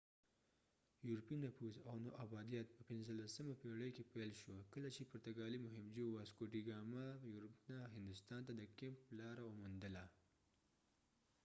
یورپي 1.09 1.37
نفوذ 1.45 1.75
او 1.89 1.95
نوابادیت 2.07 2.67
په 2.75 2.81
15مه 2.89 3.55
پېړۍ 3.61 3.89
کې 3.95 4.09
پیل 4.13 4.31
شو 4.41 4.55
کله 4.73 4.89
چې 4.95 5.09
پرتګالي 5.11 5.59
مهمجو 5.65 6.05
واسکو 6.11 6.43
ډي 6.53 6.61
ګاما 6.69 7.07
یورپ 7.31 7.55
نه 7.69 7.77
هندوستان 7.95 8.39
ته 8.47 8.51
د 8.55 8.61
کېپ 8.79 8.95
لار 9.19 9.37
وموندله 9.43 10.03